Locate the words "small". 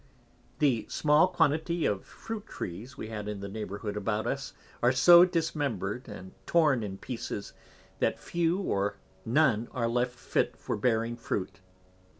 0.89-1.27